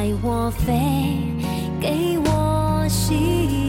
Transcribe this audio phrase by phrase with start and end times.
[0.00, 0.80] 带我飞，
[1.78, 3.59] 给我希望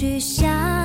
[0.00, 0.79] 许下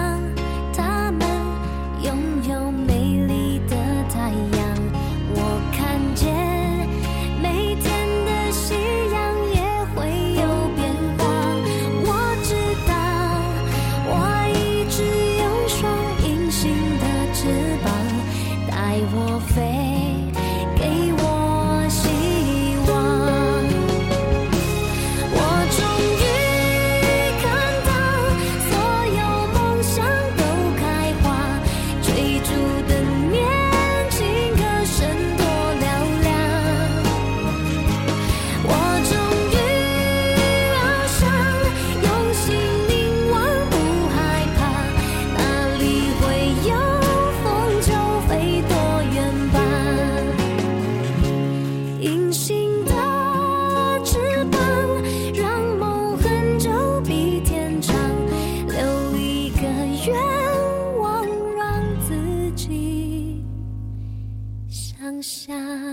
[65.25, 65.84] 下。